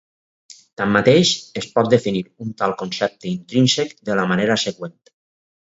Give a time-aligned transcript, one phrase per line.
[0.81, 4.99] Tanmateix, es pot definir un tal concepte intrínsec de la manera següent.